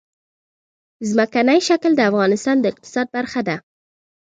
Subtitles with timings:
[1.09, 3.55] ځمکنی شکل د افغانستان د اقتصاد برخه ده.